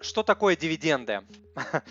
Что 0.00 0.22
такое 0.22 0.54
дивиденды? 0.54 1.22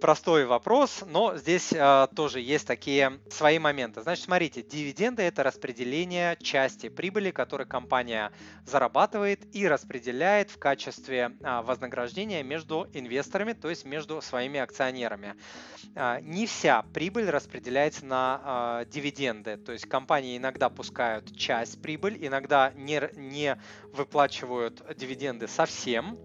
Простой 0.00 0.46
вопрос, 0.46 1.02
но 1.04 1.36
здесь 1.36 1.72
э, 1.72 2.06
тоже 2.14 2.40
есть 2.40 2.64
такие 2.64 3.18
свои 3.28 3.58
моменты. 3.58 4.02
Значит, 4.02 4.26
смотрите, 4.26 4.62
дивиденды 4.62 5.22
это 5.22 5.42
распределение 5.42 6.36
части 6.40 6.88
прибыли, 6.88 7.32
которую 7.32 7.66
компания 7.66 8.30
зарабатывает 8.64 9.52
и 9.52 9.66
распределяет 9.66 10.50
в 10.50 10.58
качестве 10.60 11.32
э, 11.40 11.62
вознаграждения 11.62 12.44
между 12.44 12.88
инвесторами, 12.92 13.52
то 13.52 13.68
есть 13.68 13.84
между 13.84 14.22
своими 14.22 14.60
акционерами. 14.60 15.34
Э, 15.96 16.20
не 16.20 16.46
вся 16.46 16.82
прибыль 16.94 17.28
распределяется 17.28 18.06
на 18.06 18.84
э, 18.84 18.90
дивиденды, 18.92 19.56
то 19.56 19.72
есть 19.72 19.88
компании 19.88 20.36
иногда 20.36 20.68
пускают 20.68 21.36
часть 21.36 21.82
прибыль, 21.82 22.16
иногда 22.24 22.70
не, 22.76 23.10
не 23.16 23.60
выплачивают 23.92 24.84
дивиденды 24.96 25.48
совсем, 25.48 26.16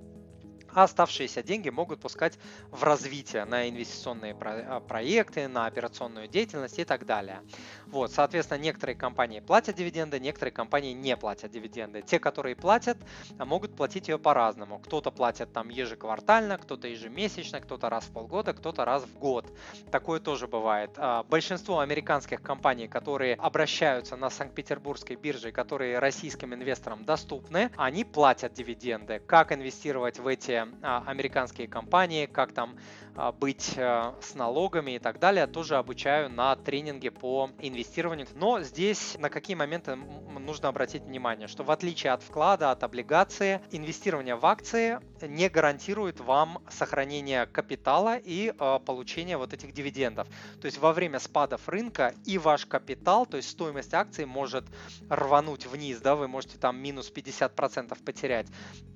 а 0.74 0.84
оставшиеся 0.84 1.44
деньги 1.44 1.70
могут 1.70 2.00
пускать 2.00 2.38
в 2.72 2.84
развитие 2.84 3.46
на 3.46 3.70
инвестиционные 3.70 4.36
а, 4.40 4.80
проекты, 4.80 5.48
на 5.48 5.66
операционную 5.66 6.28
деятельность 6.28 6.80
и 6.80 6.84
так 6.84 7.06
далее. 7.06 7.42
Вот, 7.88 8.12
соответственно, 8.12 8.60
некоторые 8.60 8.96
компании 8.96 9.40
платят 9.40 9.76
дивиденды, 9.76 10.20
некоторые 10.20 10.54
компании 10.54 10.94
не 10.94 11.18
платят 11.18 11.52
дивиденды. 11.52 12.02
Те, 12.02 12.20
которые 12.20 12.56
платят, 12.56 12.98
могут 13.38 13.76
платить 13.76 14.08
ее 14.08 14.18
по-разному. 14.18 14.80
Кто-то 14.80 15.12
платит 15.12 15.52
там 15.52 15.70
ежеквартально, 15.70 16.58
кто-то 16.58 16.88
ежемесячно, 16.88 17.60
кто-то 17.60 17.90
раз 17.90 18.06
в 18.06 18.12
полгода, 18.12 18.54
кто-то 18.54 18.86
раз 18.86 19.04
в 19.04 19.18
год. 19.20 19.46
Такое 19.92 20.20
тоже 20.20 20.48
бывает. 20.48 20.92
А, 20.98 21.24
большинство 21.24 21.80
американских 21.80 22.42
компаний, 22.42 22.88
которые 22.88 23.36
обращаются 23.36 24.16
на 24.16 24.30
Санкт-Петербургской 24.30 25.16
бирже, 25.16 25.52
которые 25.52 26.00
российским 26.00 26.54
инвесторам 26.54 27.04
доступны, 27.04 27.72
они 27.76 28.06
платят 28.06 28.54
дивиденды. 28.54 29.20
Как 29.20 29.52
инвестировать 29.52 30.20
в 30.20 30.28
эти 30.28 30.52
а, 30.52 30.61
американские 30.82 31.68
компании, 31.68 32.26
как 32.26 32.54
там 32.54 32.76
а, 33.11 33.11
быть 33.40 33.74
э, 33.76 34.14
с 34.22 34.36
налогами 34.36 34.92
и 34.92 35.00
так 35.00 35.20
далее, 35.20 35.48
тоже 35.48 35.78
обучаю 35.78 36.30
на 36.30 36.56
тренинге 36.56 37.12
по 37.12 37.50
инвестированию. 37.60 38.28
Но 38.36 38.62
здесь 38.62 39.18
на 39.20 39.30
какие 39.30 39.56
моменты 39.56 39.96
нужно 39.96 40.70
обратить 40.70 41.04
внимание, 41.04 41.48
что 41.48 41.64
в 41.64 41.72
отличие 41.72 42.14
от 42.14 42.24
вклада, 42.24 42.72
от 42.72 42.84
облигации, 42.84 43.62
инвестирование 43.72 44.36
в 44.36 44.46
акции 44.46 45.00
не 45.22 45.50
гарантирует 45.50 46.20
вам 46.20 46.60
сохранение 46.70 47.46
капитала 47.46 48.18
и 48.18 48.54
э, 48.58 48.80
получение 48.86 49.38
вот 49.38 49.54
этих 49.54 49.74
дивидендов. 49.74 50.28
То 50.62 50.66
есть 50.66 50.78
во 50.78 50.94
время 50.94 51.20
спадов 51.20 51.68
рынка 51.68 52.14
и 52.26 52.38
ваш 52.38 52.66
капитал, 52.66 53.26
то 53.26 53.38
есть 53.38 53.50
стоимость 53.50 53.94
акций 53.94 54.26
может 54.26 54.66
рвануть 55.10 55.66
вниз, 55.66 56.00
да, 56.00 56.16
вы 56.16 56.28
можете 56.28 56.58
там 56.58 56.78
минус 56.78 57.12
50% 57.14 58.04
потерять. 58.04 58.48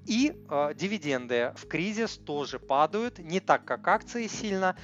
И 0.05 0.35
э, 0.49 0.73
дивиденды 0.75 1.53
в 1.57 1.67
кризис 1.67 2.17
тоже 2.17 2.59
падают, 2.59 3.17
не 3.17 3.39
так 3.39 3.65
как 3.65 3.87
акции 3.87 4.04
сильно, 4.27 4.75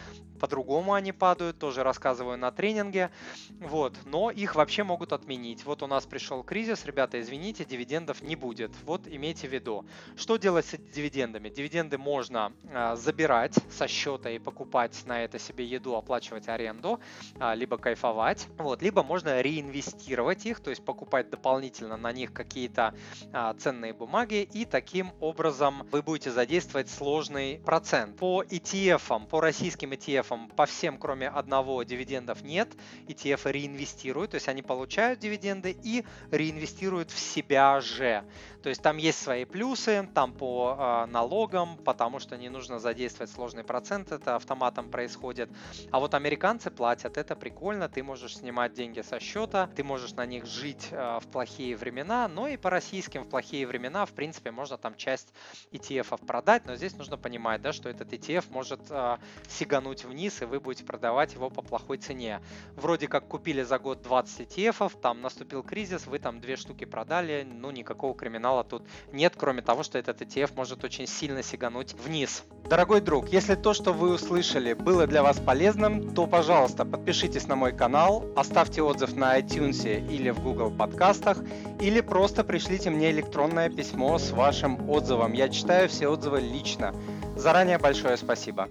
по-другому 0.42 0.94
они 0.94 1.12
падают, 1.12 1.60
тоже 1.60 1.84
рассказываю 1.84 2.36
на 2.36 2.52
тренинге, 2.52 3.12
вот, 3.60 3.96
но 4.06 4.32
их 4.32 4.56
вообще 4.56 4.84
могут 4.84 5.14
отменить. 5.14 5.64
Вот 5.66 5.84
у 5.84 5.88
нас 5.88 6.08
пришел 6.08 6.44
кризис, 6.44 6.84
ребята, 6.86 7.22
извините, 7.22 7.64
дивидендов 7.64 8.24
не 8.24 8.36
будет, 8.36 8.72
вот 8.86 9.08
имейте 9.08 9.48
в 9.48 9.54
виду. 9.54 9.86
Что 10.18 10.38
делать 10.38 10.66
с 10.66 10.78
дивидендами? 10.96 11.50
Дивиденды 11.50 12.00
можно 12.00 12.54
э, 12.64 12.96
забирать 12.96 13.54
со 13.70 13.88
счета 13.88 14.32
и 14.32 14.40
покупать 14.40 15.00
на 15.06 15.24
это 15.24 15.38
себе 15.38 15.64
еду, 15.64 15.96
оплачивать 15.96 16.48
аренду, 16.48 17.00
э, 17.40 17.54
либо 17.54 17.78
кайфовать, 17.78 18.48
вот, 18.58 18.82
либо 18.82 19.04
можно 19.04 19.42
реинвестировать 19.42 20.48
их, 20.48 20.60
то 20.60 20.72
есть 20.72 20.84
покупать 20.84 21.30
дополнительно 21.30 21.98
на 21.98 22.12
них 22.12 22.34
какие-то 22.34 22.96
э, 23.32 23.54
ценные 23.60 23.94
бумаги, 23.94 24.50
и 24.54 24.66
таким 24.66 25.12
образом 25.20 25.88
вы 25.92 26.02
будете 26.02 26.32
задействовать 26.32 26.90
сложный 26.90 27.62
процент. 27.64 28.18
По 28.18 28.42
ETF, 28.42 29.28
по 29.28 29.40
российским 29.40 29.92
ETF 29.92 30.31
ETF 30.32 30.56
по 30.56 30.66
всем, 30.66 30.98
кроме 30.98 31.30
одного, 31.30 31.84
дивидендов 31.84 32.44
нет. 32.44 32.70
ETF 33.08 33.52
реинвестируют, 33.52 34.32
то 34.32 34.36
есть 34.36 34.48
они 34.48 34.62
получают 34.62 35.20
дивиденды 35.20 35.76
и 35.84 36.06
реинвестируют 36.32 37.12
в 37.12 37.20
себя 37.20 37.82
же. 37.82 38.24
То 38.64 38.70
есть 38.70 38.82
там 38.82 38.98
есть 38.98 39.22
свои 39.22 39.46
плюсы, 39.46 40.08
там 40.14 40.34
по 40.34 40.76
э, 40.78 41.12
налогам, 41.12 41.78
потому 41.78 42.20
что 42.20 42.38
не 42.38 42.50
нужно 42.50 42.80
задействовать 42.80 43.32
сложный 43.32 43.64
процент, 43.64 44.12
это 44.12 44.36
автоматом 44.36 44.90
происходит. 44.90 45.50
А 45.92 46.00
вот 46.00 46.14
американцы 46.14 46.70
платят, 46.70 47.18
это 47.18 47.36
прикольно, 47.36 47.90
ты 47.90 48.04
можешь 48.04 48.38
снимать 48.38 48.74
деньги 48.74 49.02
со 49.02 49.20
счета, 49.20 49.68
ты 49.76 49.84
можешь 49.84 50.14
на 50.14 50.26
них 50.26 50.46
жить 50.46 50.90
э, 50.92 51.20
в 51.22 51.28
плохие 51.28 51.76
времена, 51.76 52.28
но 52.28 52.48
и 52.48 52.58
по 52.58 52.70
российским 52.70 53.24
в 53.24 53.30
плохие 53.30 53.66
времена, 53.66 54.06
в 54.06 54.12
принципе, 54.12 54.52
можно 54.52 54.78
там 54.78 54.96
часть 54.96 55.34
ETF 55.72 56.24
продать, 56.26 56.66
но 56.66 56.76
здесь 56.76 56.96
нужно 56.96 57.18
понимать, 57.18 57.62
да, 57.62 57.74
что 57.74 57.90
этот 57.90 58.14
ETF 58.14 58.46
может 58.52 58.82
э, 58.90 59.18
сигануть 59.50 60.06
вниз 60.06 60.21
вниз, 60.22 60.42
и 60.42 60.46
вы 60.46 60.60
будете 60.60 60.84
продавать 60.84 61.34
его 61.34 61.50
по 61.50 61.64
плохой 61.64 61.98
цене. 61.98 62.42
Вроде 62.76 63.08
как 63.08 63.28
купили 63.28 63.64
за 63.64 63.80
год 63.80 64.04
20 64.04 64.48
ETF, 64.48 64.92
там 65.02 65.22
наступил 65.22 65.64
кризис, 65.64 66.06
вы 66.06 66.20
там 66.20 66.40
две 66.40 66.58
штуки 66.58 66.86
продали, 66.86 67.48
ну 67.52 67.72
никакого 67.72 68.14
криминала 68.14 68.64
тут 68.64 68.84
нет, 69.12 69.34
кроме 69.36 69.64
того, 69.64 69.82
что 69.82 69.98
этот 69.98 70.22
ETF 70.22 70.52
может 70.56 70.84
очень 70.84 71.08
сильно 71.08 71.42
сигануть 71.42 71.96
вниз. 71.96 72.44
Дорогой 72.70 73.02
друг, 73.02 73.30
если 73.30 73.56
то, 73.56 73.74
что 73.74 73.94
вы 73.94 74.14
услышали, 74.14 74.74
было 74.74 75.08
для 75.08 75.24
вас 75.24 75.40
полезным, 75.40 76.14
то, 76.14 76.28
пожалуйста, 76.28 76.86
подпишитесь 76.86 77.48
на 77.48 77.56
мой 77.56 77.76
канал, 77.76 78.24
оставьте 78.36 78.84
отзыв 78.84 79.16
на 79.16 79.40
iTunes 79.40 80.08
или 80.08 80.30
в 80.30 80.40
Google 80.44 80.70
подкастах, 80.70 81.40
или 81.80 82.02
просто 82.02 82.44
пришлите 82.44 82.92
мне 82.92 83.10
электронное 83.10 83.70
письмо 83.70 84.20
с 84.20 84.30
вашим 84.30 84.88
отзывом. 84.88 85.34
Я 85.34 85.50
читаю 85.50 85.90
все 85.90 86.08
отзывы 86.08 86.42
лично. 86.42 86.94
Заранее 87.36 87.80
большое 87.80 88.18
спасибо. 88.18 88.70